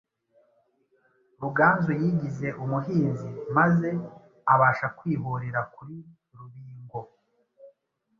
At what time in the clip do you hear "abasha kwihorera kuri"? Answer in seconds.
4.53-5.97